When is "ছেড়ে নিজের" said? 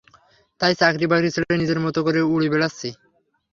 1.35-1.79